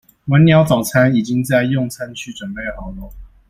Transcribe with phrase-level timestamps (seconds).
[0.25, 3.07] 晚鳥早餐已經在用餐區準備好囉